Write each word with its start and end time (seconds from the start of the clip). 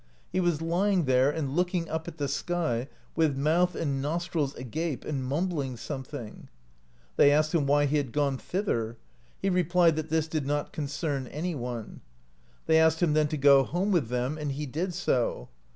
He 0.31 0.39
was 0.39 0.63
lying 0.63 1.05
there 1.05 1.29
and 1.29 1.55
looking 1.55 1.87
up 1.87 2.07
at 2.07 2.17
the 2.17 2.27
sky, 2.27 2.87
with 3.15 3.37
mouth 3.37 3.75
and 3.75 4.01
nos 4.01 4.25
trils 4.27 4.55
agape, 4.57 5.05
and 5.05 5.23
mumbling 5.23 5.77
something. 5.77 6.49
They 7.17 7.29
asked 7.31 7.53
him 7.53 7.67
why 7.67 7.85
he 7.85 7.97
had 7.97 8.11
gone 8.11 8.39
thither; 8.39 8.97
he 9.43 9.51
replied 9.51 9.95
that 9.97 10.09
this 10.09 10.27
did 10.27 10.47
not 10.47 10.73
con 10.73 10.87
cern 10.87 11.27
anyone. 11.29 12.01
They 12.65 12.79
asked 12.79 13.03
him 13.03 13.13
then 13.13 13.27
to 13.27 13.37
go 13.37 13.63
home 13.63 13.91
with 13.91 14.05
VOYAGE 14.05 14.07
OF 14.07 14.09
KARLSEFNI 14.09 14.09
SOUTH 14.09 14.09
OF 14.09 14.09
VINELAND 14.09 14.37
them, 14.37 14.41
and 14.41 14.51
he 14.53 14.65
did 14.65 14.93
so. 14.95 15.49